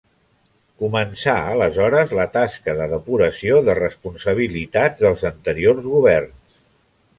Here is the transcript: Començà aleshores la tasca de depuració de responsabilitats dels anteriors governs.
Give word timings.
Començà 0.83 1.35
aleshores 1.49 2.15
la 2.21 2.25
tasca 2.39 2.75
de 2.81 2.89
depuració 2.95 3.61
de 3.69 3.77
responsabilitats 3.81 5.05
dels 5.05 5.29
anteriors 5.33 5.89
governs. 5.95 6.61